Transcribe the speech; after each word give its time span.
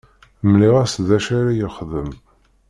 Mliɣ-as 0.49 0.93
d 1.07 1.09
acu 1.17 1.31
ara 1.39 1.51
yexdem. 1.59 2.09